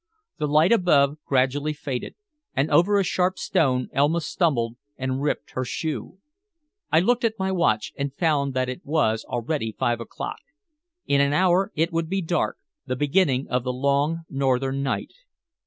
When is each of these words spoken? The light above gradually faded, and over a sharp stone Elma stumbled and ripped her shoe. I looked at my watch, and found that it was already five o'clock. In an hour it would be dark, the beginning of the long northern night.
The 0.39 0.47
light 0.47 0.71
above 0.71 1.17
gradually 1.27 1.73
faded, 1.73 2.15
and 2.55 2.71
over 2.71 2.97
a 2.97 3.03
sharp 3.03 3.37
stone 3.37 3.87
Elma 3.93 4.21
stumbled 4.21 4.77
and 4.97 5.21
ripped 5.21 5.51
her 5.51 5.63
shoe. 5.63 6.17
I 6.91 6.99
looked 7.01 7.23
at 7.23 7.37
my 7.37 7.51
watch, 7.51 7.93
and 7.95 8.11
found 8.15 8.55
that 8.55 8.67
it 8.67 8.83
was 8.83 9.23
already 9.25 9.75
five 9.77 9.99
o'clock. 10.01 10.39
In 11.05 11.21
an 11.21 11.33
hour 11.33 11.71
it 11.75 11.93
would 11.93 12.09
be 12.09 12.23
dark, 12.23 12.57
the 12.83 12.95
beginning 12.95 13.47
of 13.49 13.63
the 13.63 13.71
long 13.71 14.23
northern 14.27 14.81
night. 14.81 15.13